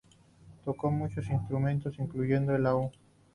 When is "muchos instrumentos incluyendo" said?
0.89-2.55